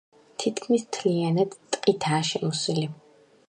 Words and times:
თითქმის 0.43 0.85
მთლიანად 0.87 1.53
ტყითაა 1.77 2.25
შემოსილი. 2.33 2.91